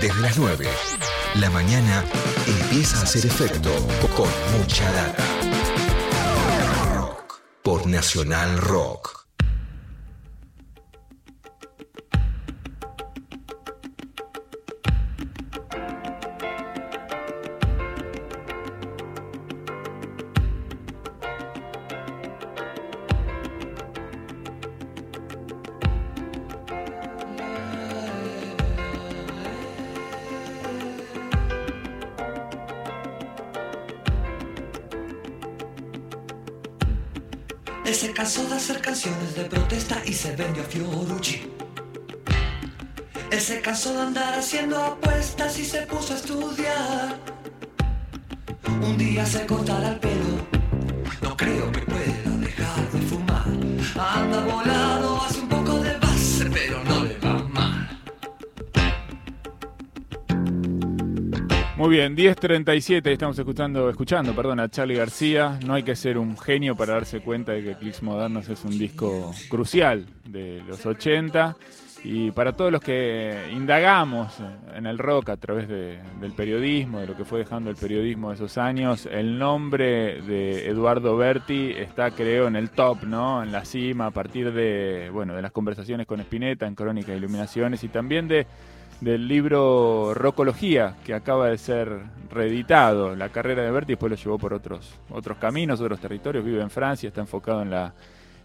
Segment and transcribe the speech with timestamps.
[0.00, 0.68] Desde las 9,
[1.36, 2.04] la mañana
[2.46, 3.70] empieza a hacer efecto
[4.16, 5.24] con mucha data.
[7.62, 9.15] Por Nacional Rock.
[43.92, 47.16] De andar haciendo apuestas y se puso a estudiar.
[48.82, 50.34] Un día se cortará el pelo,
[51.22, 53.46] no creo que pueda dejar de fumar.
[53.96, 55.05] Anda volado,
[61.86, 65.56] Muy bien, 10.37, estamos escuchando, escuchando perdón, a Charlie García.
[65.64, 68.76] No hay que ser un genio para darse cuenta de que Clicks Modernos es un
[68.76, 71.56] disco crucial de los 80
[72.02, 74.34] y para todos los que indagamos
[74.74, 78.34] en el rock a través del periodismo, de lo que fue dejando el periodismo de
[78.34, 83.44] esos años, el nombre de Eduardo Berti está, creo, en el top, ¿no?
[83.44, 87.18] En la cima, a partir de, bueno, de las conversaciones con Spinetta en Crónica de
[87.18, 88.44] Iluminaciones y también de,
[89.00, 93.14] del libro Rocología, que acaba de ser reeditado.
[93.14, 96.70] La carrera de Berti después lo llevó por otros, otros caminos, otros territorios, vive en
[96.70, 97.92] Francia, está enfocado en la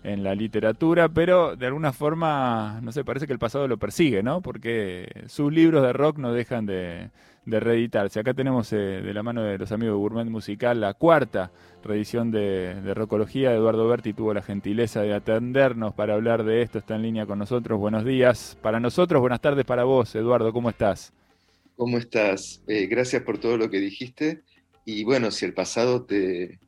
[0.04, 4.24] en la literatura, pero de alguna forma, no sé, parece que el pasado lo persigue,
[4.24, 4.42] ¿no?
[4.42, 7.10] Porque sus libros de rock no dejan de,
[7.46, 8.20] reeditarse.
[8.20, 11.52] Acá tenemos eh, de la mano de los amigos de Gourmet Musical la cuarta
[11.84, 13.54] reedición de, de Rockología.
[13.54, 17.40] Eduardo Berti tuvo la gentileza de atendernos para hablar de esto, está en línea con
[17.40, 17.80] nosotros.
[17.80, 21.14] Buenos días para nosotros, buenas tardes para vos, Eduardo, ¿cómo estás?
[21.76, 22.62] ¿Cómo estás?
[22.68, 24.44] Eh, gracias por todo lo que dijiste.
[24.86, 26.60] Y bueno, si el pasado te,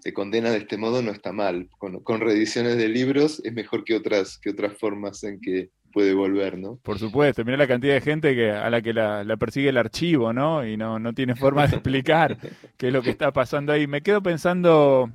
[0.00, 1.68] se condena de este modo no está mal.
[1.78, 6.58] Con, reediciones de libros es mejor que otras, que otras formas en que puede volver,
[6.58, 6.78] ¿no?
[6.82, 10.32] Por supuesto, mira la cantidad de gente que, a la que la, persigue el archivo,
[10.32, 10.64] ¿no?
[10.66, 12.36] Y no, no tiene forma de explicar
[12.76, 13.86] qué es lo que está pasando ahí.
[13.86, 15.10] Me quedo pensando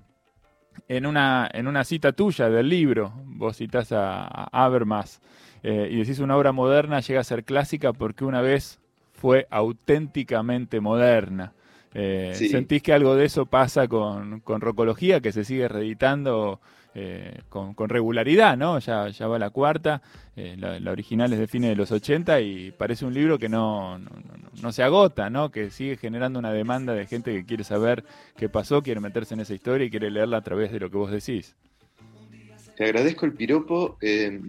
[0.87, 3.13] en una, en una cita tuya del libro.
[3.25, 5.21] Vos citás a, Habermas
[5.63, 8.79] eh, y decís una obra moderna llega a ser clásica porque una vez
[9.13, 11.53] fue auténticamente moderna.
[11.97, 16.59] Eh, ¿Sentís que algo de eso pasa con, con Rocología, que se sigue reeditando
[16.93, 18.79] eh, con, regularidad, ¿no?
[18.79, 20.01] Ya, ya va la cuarta,
[20.35, 23.97] eh, la, original es de fines de los 80 y parece un libro que no,
[23.97, 25.51] no, se agota, ¿no?
[25.51, 28.03] Que sigue generando una demanda de gente que quiere saber
[28.35, 30.97] qué pasó, quiere meterse en esa historia y quiere leerla a través de lo que
[30.97, 31.55] vos decís.
[32.75, 33.97] Te agradezco el piropo.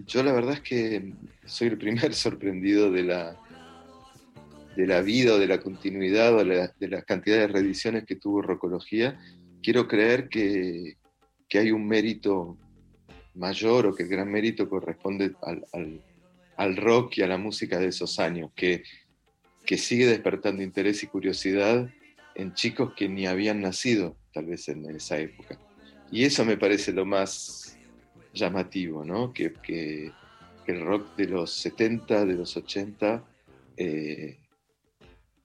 [0.05, 1.13] yo la verdad es que
[1.45, 3.37] soy el primer sorprendido de la,
[4.77, 8.43] de la vida o de la continuidad o de la, cantidad de reediciones que tuvo
[8.43, 9.19] Rocología,
[9.63, 10.97] quiero creer que,
[11.51, 12.59] hay un mérito
[13.33, 15.33] mayor o que el gran mérito corresponde
[16.57, 18.83] al, rock y a la música de esos años, que,
[19.65, 21.89] que sigue despertando interés y curiosidad
[22.35, 25.59] en chicos que ni habían nacido tal vez en esa época.
[26.11, 27.75] Y eso me parece lo más
[28.31, 29.33] llamativo, ¿no?
[29.33, 30.11] que, que,
[30.67, 33.23] el rock de los 70, de los 80,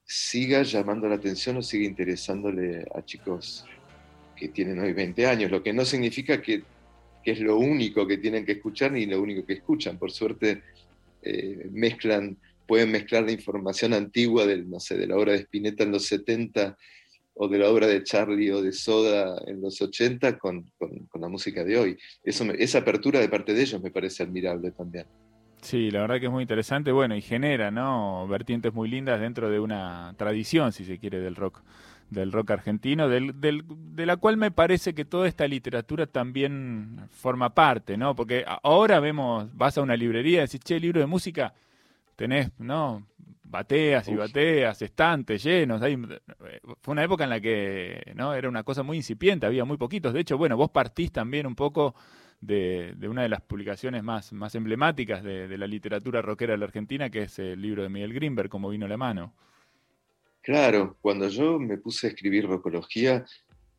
[0.05, 3.65] siga llamando la atención o siga interesándole a chicos
[4.35, 6.63] que tienen hoy 20 años, lo que no significa que,
[7.23, 9.97] es lo único que tienen que escuchar ni lo único que escuchan.
[9.97, 10.61] Por suerte
[11.21, 12.37] eh, mezclan,
[12.67, 16.05] pueden mezclar la información antigua del, no sé, de la obra de Spinetta en los
[16.07, 16.77] 70
[17.35, 20.69] o de la obra de Charlie o de Soda en los 80 con,
[21.13, 21.97] la música de hoy.
[22.23, 25.05] Eso esa apertura de parte de ellos me parece admirable también.
[25.63, 28.27] Sí, la verdad que es muy interesante, bueno, y genera, ¿no?
[28.27, 31.61] Vertientes muy lindas dentro de una tradición, si se quiere, del rock,
[32.09, 37.07] del rock argentino, del, del, de la cual me parece que toda esta literatura también
[37.11, 38.13] forma parte, ¿no?
[38.13, 41.53] Porque ahora vemos, vas a una librería y decís, che, libro de música,
[42.17, 43.07] tenés, ¿no?
[43.45, 45.81] Bateas y bateas, estantes llenos.
[45.81, 45.95] Hay,
[46.81, 48.33] fue una época en la que, ¿no?
[48.33, 50.11] Era una cosa muy incipiente, había muy poquitos.
[50.11, 51.95] De hecho, bueno, vos partís también un poco
[52.45, 57.09] de, una de las publicaciones más, más emblemáticas de, la literatura rockera de la Argentina,
[57.09, 59.33] que es el libro de Miguel Grimberg, Como vino la mano.
[60.41, 63.25] Claro, cuando yo me puse a escribir rocología,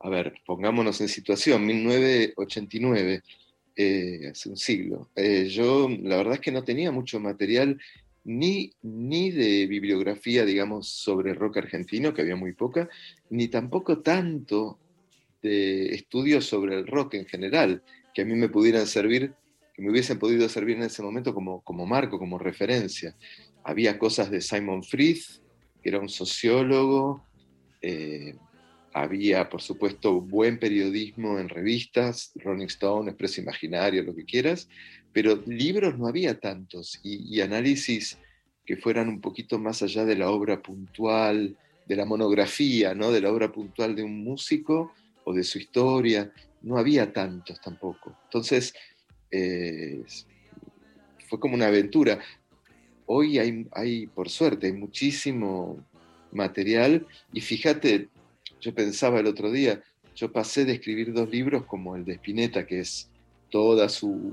[0.01, 3.23] a ver, pongámonos en situación, 1989,
[3.77, 7.79] eh, hace un siglo, eh, yo la verdad es que no tenía mucho material
[8.25, 12.89] ni, ni de bibliografía, digamos, sobre rock argentino, que había muy poca,
[13.29, 14.79] ni tampoco tanto
[15.43, 17.83] de estudios sobre el rock en general
[18.15, 19.35] que a mí me pudieran servir,
[19.75, 23.17] que me hubiesen podido servir en ese momento como, como marco, como referencia.
[23.65, 25.25] había cosas de Simon Frith,
[25.83, 27.25] que era un sociólogo,
[27.83, 28.35] eh,
[28.95, 34.69] había, por supuesto, buen periodismo en revistas, Rolling Stone, Expreso Imaginario, lo que quieras,
[35.13, 38.17] pero libros no había tantos y, análisis
[38.65, 41.57] que fueran un poquito más allá de la obra puntual,
[41.87, 43.11] de la monografía, ¿no?
[43.11, 44.93] de la obra puntual de un músico
[45.25, 46.33] o de su historia,
[46.65, 48.17] no había tantos tampoco.
[48.25, 48.75] Entonces,
[49.31, 50.03] eh,
[51.29, 52.19] fue como una aventura.
[53.07, 55.85] Hoy hay, hay, por suerte, hay muchísimo
[56.33, 58.09] material y fíjate,
[58.61, 59.83] yo pensaba el otro día,
[60.17, 63.11] yo pasé de escribir dos libros como el de Spinetta, que es
[63.51, 64.33] toda su,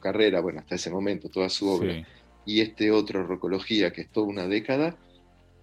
[0.00, 2.06] carrera, bueno, hasta ese momento, toda su obra,
[2.44, 4.96] y este otro, Rocología, que es toda una década,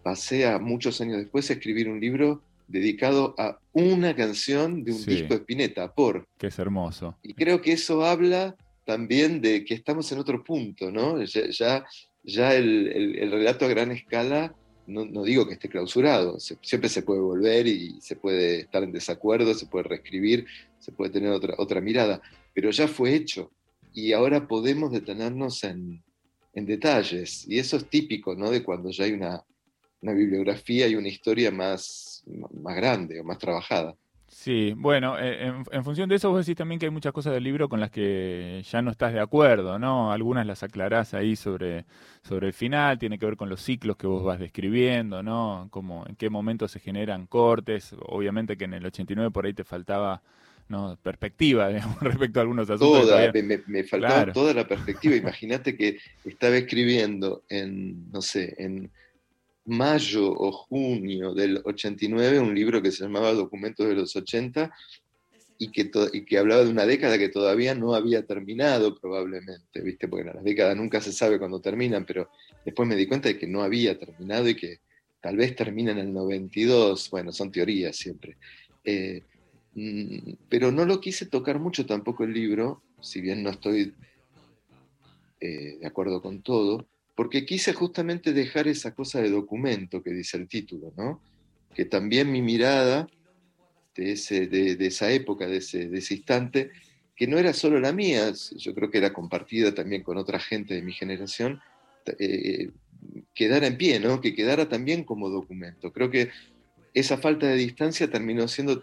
[0.02, 5.06] pasé a muchos años después a escribir un libro dedicado a una canción de un
[5.06, 6.28] disco de Spinetta, por.
[6.38, 7.18] Que es hermoso.
[7.24, 8.56] Y creo que eso habla
[8.86, 11.22] también de que estamos en otro punto, ¿no?
[11.24, 11.86] Ya,
[12.24, 14.56] ya, el, relato a gran escala,
[14.88, 19.54] no, digo que esté clausurado, siempre se puede volver y se puede estar en desacuerdo,
[19.54, 20.46] se puede reescribir,
[20.80, 22.22] se puede tener otra, otra mirada,
[22.54, 23.52] pero ya fue hecho
[23.94, 26.04] y ahora podemos detenernos en,
[26.54, 28.50] en detalles y eso es típico, ¿no?
[28.50, 29.44] De cuando ya hay una,
[30.02, 33.96] una bibliografía y una historia más, más grande o más trabajada.
[34.32, 37.44] Sí, bueno, eh, en, función de eso vos decís también que hay muchas cosas del
[37.44, 40.12] libro con las que ya no estás de acuerdo, ¿no?
[40.12, 41.86] Algunas las aclarás ahí sobre,
[42.22, 45.68] sobre el final, tiene que ver con los ciclos que vos vas describiendo, ¿no?
[45.72, 49.64] Como en qué momento se generan cortes, obviamente que en el 89 por ahí te
[49.64, 50.22] faltaba
[50.68, 50.96] ¿no?
[51.02, 53.08] perspectiva digamos, respecto a algunos asuntos.
[53.08, 55.16] Toda, me, faltaba toda la perspectiva.
[55.16, 58.92] Imagínate que estaba escribiendo en, no sé, en
[59.70, 64.72] mayo o junio del 89 un libro que se llamaba Documentos de los 80
[65.58, 65.92] y que,
[66.26, 70.08] que hablaba de una década que todavía no había terminado probablemente, ¿viste?
[70.08, 72.30] Porque las décadas nunca se sabe cuándo terminan, pero
[72.64, 74.80] después me di cuenta de que no había terminado y que
[75.22, 78.38] tal vez termina en el 92, bueno, son teorías siempre.
[78.86, 79.24] Eh,
[79.76, 83.94] mm, pero no lo quise tocar mucho tampoco el libro, si bien no estoy
[85.42, 86.88] eh, de acuerdo con todo,
[87.20, 91.22] porque quise justamente dejar esa cosa de documento que dice el título, ¿no?
[91.76, 93.10] Que también mi mirada
[93.94, 96.72] de, esa época, de ese, de ese, instante,
[97.18, 100.76] que no era solo la mía, yo creo que era compartida también con otra gente
[100.76, 101.60] de mi generación,
[102.20, 102.72] eh,
[103.34, 104.22] quedara en pie, ¿no?
[104.22, 105.92] Que quedara también como documento.
[105.92, 106.30] Creo que
[106.94, 108.82] esa falta de distancia terminó siendo,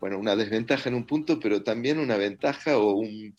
[0.00, 3.36] bueno, una desventaja en un punto, pero también una ventaja o un,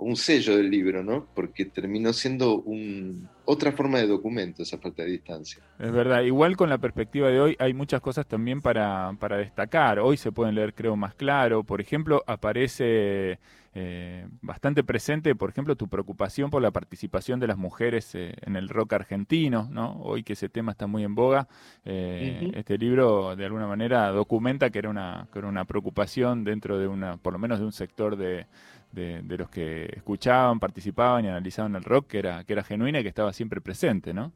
[0.00, 1.26] un sello del libro, ¿no?
[1.34, 5.62] Porque terminó siendo un, otra forma de documento esa falta de distancia.
[5.78, 9.98] Es verdad, igual con la perspectiva de hoy hay muchas cosas también para, para destacar.
[9.98, 11.64] Hoy se pueden leer, creo, más claro.
[11.64, 13.38] Por ejemplo, aparece
[13.72, 18.56] eh, bastante presente, por ejemplo, tu preocupación por la participación de las mujeres eh, en
[18.56, 20.00] el rock argentino, ¿no?
[20.00, 21.46] Hoy que ese tema está muy en boga,
[21.84, 26.78] eh, este libro de alguna manera documenta que era, una, que era una preocupación dentro
[26.78, 28.46] de una, por lo menos de un sector de
[28.92, 33.02] de, los que escuchaban, participaban y analizaban el rock, que era, que era genuina y
[33.02, 34.32] que estaba siempre presente, ¿no?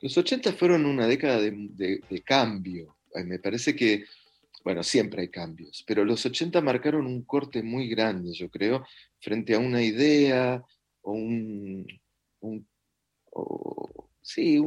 [0.00, 2.96] Los 80 fueron una década de, cambio.
[3.14, 4.04] Me parece que,
[4.64, 8.84] bueno, siempre hay cambios, pero los 80 marcaron un corte muy grande, yo creo,
[9.20, 10.62] frente a una idea
[11.02, 11.86] o un,
[14.22, 14.62] sí,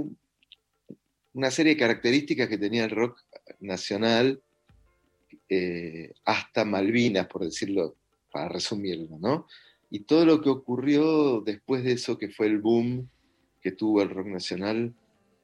[1.34, 3.20] una serie de características que tenía el rock
[3.60, 4.42] nacional
[5.50, 7.96] eh, hasta Malvinas, por decirlo
[8.34, 9.48] para resumirlo, ¿no?
[9.90, 13.08] Y todo lo que ocurrió después de eso, que fue el boom
[13.62, 14.94] que tuvo el rock nacional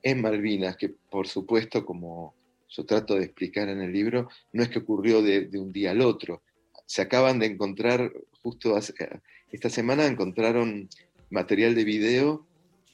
[0.01, 2.33] en Malvinas, que por supuesto, como
[2.67, 6.01] yo trato de explicar en el libro, no es que ocurrió de, un día al
[6.01, 6.41] otro.
[6.87, 8.75] Se acaban de encontrar, justo
[9.51, 10.89] esta semana encontraron
[11.29, 12.47] material de video,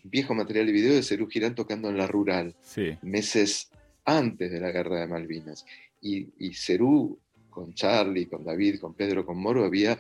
[0.03, 2.53] viejo material de video de Cerú Girán tocando en la rural,
[3.01, 3.69] meses
[4.03, 5.65] antes de la guerra de Malvinas.
[6.01, 7.17] Y, y Cerú
[7.55, 9.97] con Charlie, con David, con Pedro, con Moro, había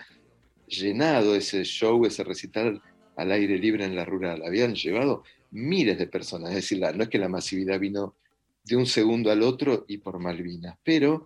[0.67, 2.81] llenado ese show, ese recital
[3.15, 4.43] al aire libre en la rural.
[4.45, 8.13] Habían llevado miles de personas, es decir, no es que la masividad vino
[8.65, 11.25] de un segundo al otro y por Malvinas, pero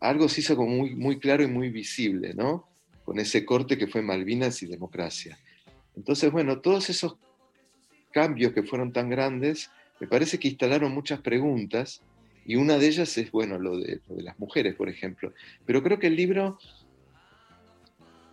[0.00, 2.66] algo se hizo como muy, muy claro y muy visible, ¿no?
[3.04, 5.38] Con ese corte que fue Malvinas y democracia.
[5.94, 7.16] Entonces, bueno, todos esos
[8.12, 9.68] cambios que fueron tan grandes,
[10.00, 12.00] me parece que instalaron muchas preguntas
[12.44, 15.32] y una de ellas es, bueno, lo de, las mujeres, por ejemplo.
[15.66, 16.58] Pero creo que el libro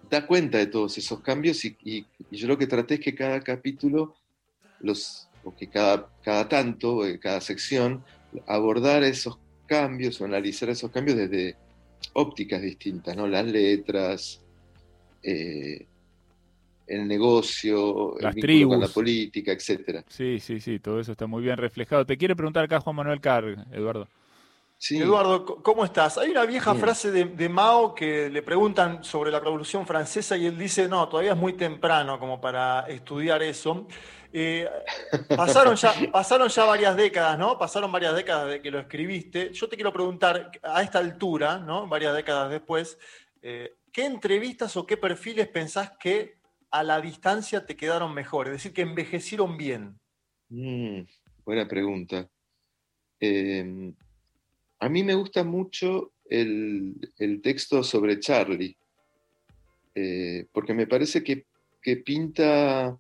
[0.09, 4.15] da cuenta de todos esos cambios y, yo lo que traté es que cada capítulo,
[4.79, 8.03] los, o que cada, cada tanto, eh, cada sección,
[8.47, 11.55] abordar esos cambios o analizar esos cambios desde
[12.13, 13.27] ópticas distintas, ¿no?
[13.27, 14.41] Las letras,
[15.23, 15.85] eh,
[16.87, 20.03] el negocio, Las el vínculo con la política, etcétera.
[20.07, 22.05] Sí, sí, sí, todo eso está muy bien reflejado.
[22.05, 24.07] Te quiere preguntar acá Juan Manuel Carr, Eduardo.
[24.79, 26.19] Sí, Eduardo, ¿cómo estás?
[26.19, 26.83] Hay una vieja Bien.
[26.83, 31.09] frase de, de Mao que le preguntan sobre la Revolución Francesa y él dice, no,
[31.09, 33.87] todavía es muy temprano como para estudiar eso.
[34.31, 34.69] Eh,
[35.35, 37.57] pasaron, ya, pasaron ya varias décadas, ¿no?
[37.57, 39.51] Pasaron varias décadas de que lo escribiste.
[39.51, 41.87] Yo te quiero preguntar, a esta altura, ¿no?
[41.87, 42.99] Varias décadas después,
[43.41, 46.36] eh, ¿qué entrevistas o qué perfiles pensás que
[46.71, 48.47] a la distancia te quedaron mejor?
[48.47, 49.99] Es decir, que envejecieron bien.
[50.49, 51.01] Mm,
[51.45, 52.29] buena pregunta.
[53.19, 53.93] Eh,
[54.79, 58.77] a mí me gusta mucho el, el texto sobre Charlie,
[59.95, 61.45] eh, porque me parece que,
[61.81, 62.99] que pinta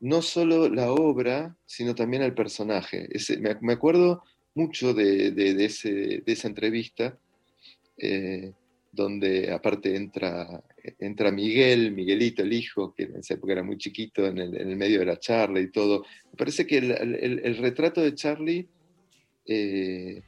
[0.00, 3.08] no solo la obra, sino también al personaje.
[3.60, 4.22] Me, acuerdo
[4.54, 7.18] mucho de, de- de ese- de esa entrevista,
[7.96, 8.52] eh,
[8.98, 10.62] donde aparte entra,
[10.98, 14.98] entra Miguel, Miguelito, el hijo, que en esa época era muy chiquito, en el, medio
[14.98, 16.04] de la charla y todo.
[16.32, 16.90] Me parece que el,
[17.44, 18.68] el- retrato de Charlie
[19.46, 20.20] eh,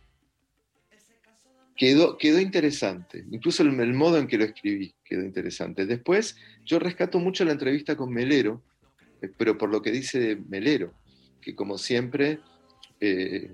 [1.76, 3.24] quedó, quedó interesante.
[3.30, 5.84] Incluso el, el modo en que lo escribí quedó interesante.
[5.84, 8.62] Después, yo rescato mucho la entrevista con Melero,
[9.20, 10.94] eh, pero por lo que dice Melero,
[11.42, 12.38] que como siempre,
[13.00, 13.50] eh,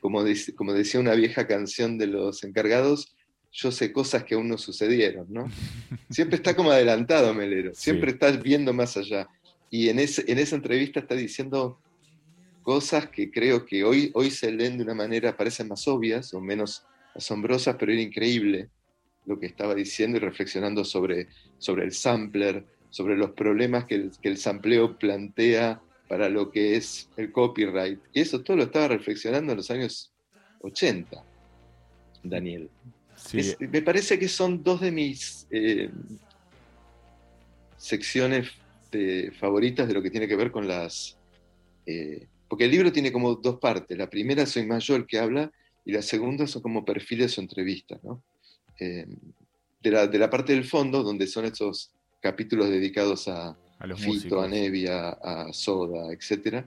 [0.00, 3.14] como, dice- como decía una vieja canción de los encargados,
[3.52, 5.46] yo sé cosas que aún no sucedieron, ¿no?
[6.10, 8.14] Siempre está como adelantado Melero, siempre Sí.
[8.14, 9.28] está viendo más allá.
[9.70, 11.78] Y en, ese- en esa entrevista está diciendo
[12.62, 16.40] cosas que creo que hoy, hoy se leen de una manera, parecen más obvias o
[16.40, 18.68] menos asombrosas, pero era increíble
[19.26, 21.28] lo que estaba diciendo y reflexionando sobre,
[21.58, 26.76] sobre el sampler, sobre los problemas que el, que el sampleo plantea para lo que
[26.76, 27.98] es el copyright.
[28.12, 30.12] Y eso todo lo estaba reflexionando en los años
[30.60, 31.24] 80,
[32.22, 32.68] Daniel.
[33.32, 35.90] Sí, Es- me parece que son dos de mis eh,
[37.78, 38.50] secciones
[38.90, 41.16] de- favoritas de lo que tiene que ver con las...
[41.86, 43.96] eh, porque el libro tiene como dos partes.
[43.96, 45.50] La primera soy más yo el que habla
[45.86, 47.98] y la segunda son como perfiles o entrevistas.
[48.04, 48.22] ¿no?
[48.78, 49.06] Eh,
[49.80, 53.98] de, la, de la parte del fondo, donde son estos capítulos dedicados a a los
[53.98, 54.44] Fito, músicos.
[54.44, 56.64] a Nevia, a Soda, etc.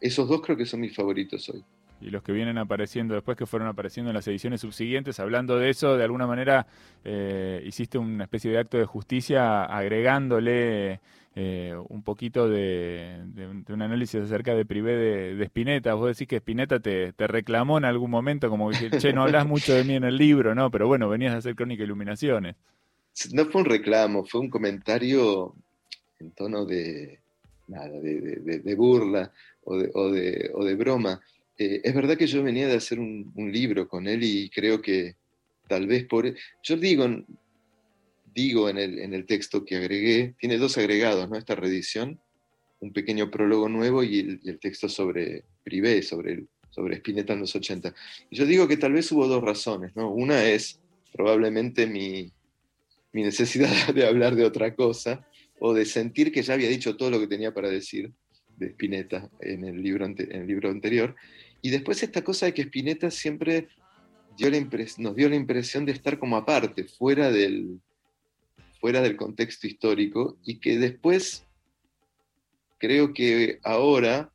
[0.00, 1.64] esos dos creo que son mis favoritos hoy.
[2.00, 5.70] Y los que vienen apareciendo después, que fueron apareciendo en las ediciones subsiguientes, hablando de
[5.70, 6.66] eso, de alguna manera
[7.04, 11.00] eh, hiciste una especie de acto de justicia agregándole
[11.38, 13.20] eh, un poquito de,
[13.68, 15.92] un análisis acerca de Privé de, de Spinetta.
[15.94, 19.46] Vos decís que Spinetta te, te reclamó en algún momento, como que, che, no hablas
[19.46, 20.70] mucho de mí en el libro, ¿no?
[20.70, 22.56] Pero bueno, venías a hacer Crónica Iluminaciones.
[23.32, 25.54] No fue un reclamo, fue un comentario
[26.18, 27.20] en tono de,
[27.68, 29.30] nada, de, burla
[29.64, 31.20] o de, o o de broma.
[31.58, 34.80] Eh, es verdad que yo venía de hacer un, un libro con él y creo
[34.82, 35.16] que
[35.68, 36.32] tal vez por...
[36.62, 37.06] Yo digo,
[38.34, 41.36] digo en el, en el texto que agregué, tiene dos agregados, ¿no?
[41.36, 42.20] Esta reedición,
[42.80, 47.40] un pequeño prólogo nuevo y el, y el texto sobre Privé, sobre, sobre Spinetta en
[47.40, 47.94] los 80.
[48.30, 50.10] Y yo digo que tal vez hubo dos razones, ¿no?
[50.12, 50.78] Una es
[51.12, 52.30] probablemente mi,
[53.12, 55.26] mi necesidad de hablar de otra cosa
[55.58, 58.12] o de sentir que ya había dicho todo lo que tenía para decir
[58.58, 61.16] de Spinetta en el libro, ante- en el libro anterior.
[61.62, 63.68] Y después esta cosa de que Spinetta siempre
[64.36, 67.80] dio la impres- nos dio la impresión de estar como aparte, fuera del,
[68.80, 71.44] fuera del contexto histórico, y que después
[72.78, 74.30] creo que ahora,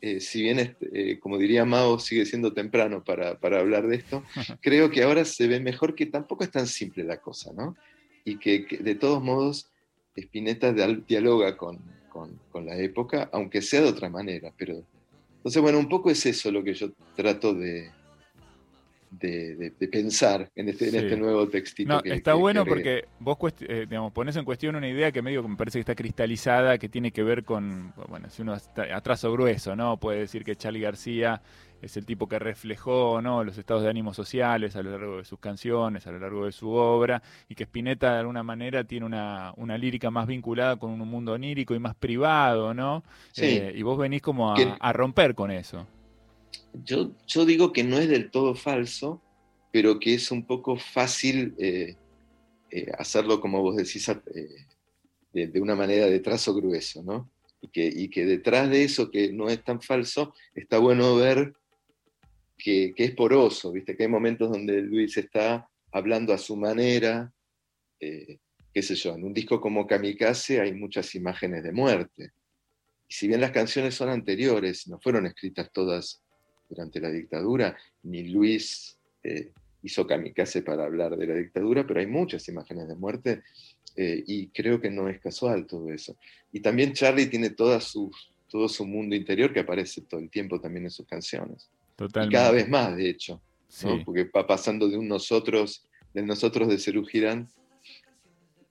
[0.00, 3.96] eh, si bien, este, eh, como diría Mao, sigue siendo temprano para, para hablar de
[3.96, 4.22] esto,
[4.62, 7.76] creo que ahora se ve mejor que tampoco es tan simple la cosa, ¿no?
[8.24, 9.70] Y que, que de todos modos
[10.14, 11.78] Spinetta dial- dialoga con,
[12.10, 14.84] con- con la época, aunque sea de otra manera, pero...
[15.48, 17.90] Entonces, bueno, un poco es eso lo que yo trato de,
[19.10, 21.92] de, de- de pensar en este, en este nuevo textito.
[21.94, 25.22] No, que- está que- bueno porque vos eh, digamos, pones en cuestión una idea que
[25.22, 28.54] medio que me parece que está cristalizada, que tiene que ver con, bueno, si uno
[28.54, 29.96] está a trazo grueso, ¿no?
[29.98, 31.40] Puede decir que Charlie García
[31.80, 33.44] es el tipo que reflejó, ¿no?
[33.44, 36.50] Los estados de ánimo sociales a lo largo de sus canciones, a lo largo de
[36.52, 40.90] su obra, y que Spinetta de alguna manera tiene una, una lírica más vinculada con
[40.90, 43.04] un mundo onírico y más privado, ¿no?
[43.30, 43.44] Sí.
[43.46, 45.86] Eh, y vos venís como a romper con eso.
[46.72, 49.22] Yo, yo digo que no es del todo falso,
[49.72, 51.96] pero que es un poco fácil eh,
[52.70, 54.66] eh, hacerlo, como vos decís, eh,
[55.32, 57.30] de, una manera de trazo grueso, ¿no?
[57.60, 61.54] Y que, y que detrás de eso, que no es tan falso, está bueno ver
[62.56, 63.96] que, que es poroso, ¿viste?
[63.96, 67.32] Que hay momentos donde Luis está hablando a su manera,
[67.98, 72.32] qué sé yo, en un disco como Kamikaze hay muchas imágenes de muerte.
[73.08, 76.22] Si bien las canciones son anteriores, no fueron escritas todas
[76.68, 82.06] durante la dictadura, ni Luis eh, hizo kamikaze para hablar de la dictadura, pero hay
[82.06, 83.42] muchas imágenes de muerte
[83.96, 86.16] eh, y creo que no es casual todo eso.
[86.52, 88.10] Y también Charlie tiene toda su,
[88.48, 91.68] todo su mundo interior que aparece todo el tiempo también en sus canciones.
[91.96, 92.34] Totalmente.
[92.34, 93.96] Y cada vez más, de hecho, ¿no?
[93.96, 94.02] Sí.
[94.04, 97.48] porque va pasando de un nosotros, del nosotros de Cerú Girán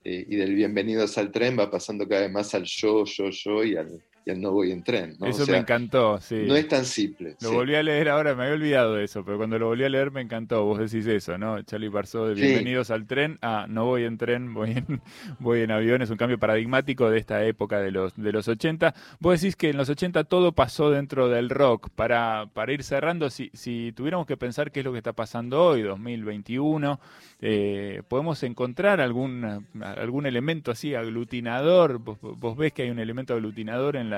[0.04, 3.64] eh, y del bienvenidos al tren, va pasando cada vez más al yo, yo, yo
[3.64, 5.16] y al, y al no voy en tren.
[5.20, 5.28] ¿no?
[5.28, 6.44] O Eso sea, me encantó, sí.
[6.46, 7.38] No es tan simple.
[7.40, 7.56] Lo sí.
[7.56, 10.12] volví a leer ahora, me había olvidado de eso, pero cuando lo volví a leer
[10.12, 10.66] me encantó.
[10.66, 11.62] Vos decís eso, ¿no?
[11.64, 12.42] Charlie pasó de Sí.
[12.42, 15.02] bienvenidos al tren a no voy en tren, voy en,
[15.40, 16.02] voy en avión.
[16.02, 18.94] Es un cambio paradigmático de esta época de los, de los 80.
[19.22, 21.90] Vos decís que en los 80 todo pasó dentro del rock.
[21.96, 25.64] Para, para ir cerrando, si, si tuviéramos que pensar qué es lo que está pasando
[25.64, 27.00] hoy, 2021,
[27.40, 32.00] eh, ¿podemos encontrar algún, algún elemento así aglutinador?
[32.00, 34.17] ¿Vos, vos ves que hay un elemento aglutinador en la,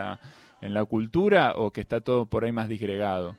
[0.62, 3.36] en la cultura o que está todo por ahí más disgregado?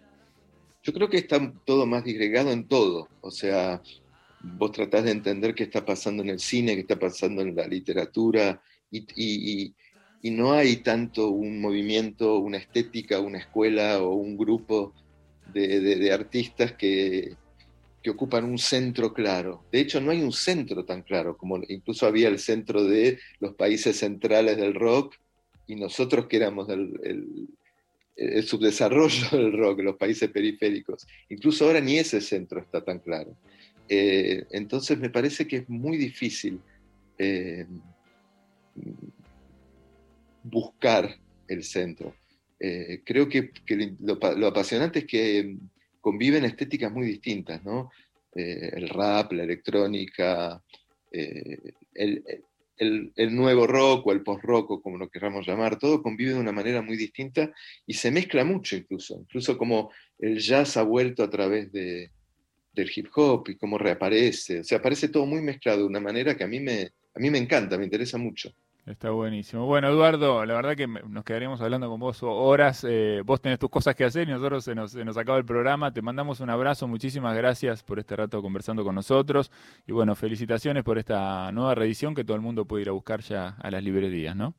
[0.82, 3.08] Yo creo que está todo más disgregado en todo.
[3.20, 3.82] O sea,
[4.42, 7.66] vos tratás de entender qué está pasando en el cine, qué está pasando en la
[7.66, 9.74] literatura, y,
[10.22, 14.92] no hay tanto un movimiento, una estética, una escuela o un grupo
[15.52, 17.36] de, artistas que
[18.08, 19.64] ocupan un centro claro.
[19.70, 23.54] De hecho, no hay un centro tan claro, como incluso había el centro de los
[23.54, 25.16] países centrales del rock
[25.70, 27.00] y nosotros que éramos el,
[28.16, 31.06] el- subdesarrollo del rock, los países periféricos.
[31.30, 33.34] Incluso ahora ni ese centro está tan claro.
[33.88, 36.60] Eh, entonces me parece que es muy difícil
[37.16, 37.66] eh,
[40.42, 41.16] buscar
[41.48, 42.14] el centro.
[42.58, 43.52] Eh, creo que,
[44.00, 45.56] lo, lo apasionante es que
[46.00, 47.90] conviven estéticas muy distintas, ¿no?
[48.34, 50.62] El rap, la electrónica,
[51.10, 51.74] el,
[52.80, 56.52] el- el nuevo rock o el post-rock, como lo queramos llamar, todo convive de una
[56.52, 57.52] manera muy distinta
[57.86, 62.12] y se mezcla mucho incluso, incluso como el jazz ha vuelto a través de,
[62.72, 66.36] del hip hop y cómo reaparece, o sea, aparece todo muy mezclado de una manera
[66.36, 66.82] que a mí me,
[67.14, 68.52] a mí me encanta, me interesa mucho.
[68.86, 69.66] Está buenísimo.
[69.66, 72.84] Bueno, Eduardo, la verdad que nos quedaríamos hablando con vos horas.
[72.88, 75.44] eh, vos tenés tus cosas que hacer y nosotros se nos, se nos acaba el
[75.44, 75.92] programa.
[75.92, 76.88] Te mandamos un abrazo.
[76.88, 79.50] Muchísimas gracias por este rato conversando con nosotros.
[79.86, 83.20] Y bueno, felicitaciones por esta nueva reedición que todo el mundo puede ir a buscar
[83.20, 84.54] ya a las librerías, ¿no?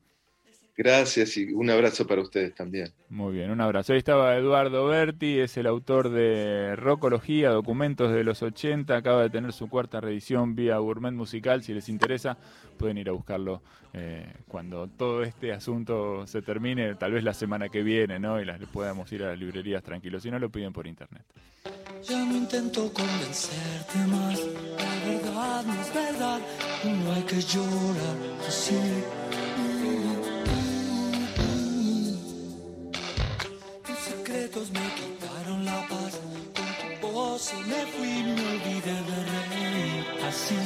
[0.74, 2.92] Gracias y un abrazo para ustedes también.
[3.10, 3.92] Muy bien, un abrazo.
[3.92, 9.28] Ahí estaba Eduardo Berti, es el autor de Rockología, documentos de los 80, acaba de
[9.28, 11.62] tener su cuarta reedición vía Gourmet Musical.
[11.62, 12.38] Si les interesa,
[12.78, 17.68] pueden ir a buscarlo eh, cuando todo este asunto se termine, tal vez la semana
[17.68, 18.40] que viene, ¿no?
[18.40, 20.22] Y las podamos ir a las librerías tranquilos.
[20.22, 21.22] Si no, lo piden por internet.
[22.02, 26.40] Ya no intento convencerte más, la verdad no es verdad,
[26.84, 28.16] no hay que llorar
[28.48, 28.74] así.
[37.66, 40.56] Me fui, me olvidé de reír así.